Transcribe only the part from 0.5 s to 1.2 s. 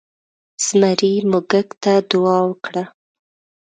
زمري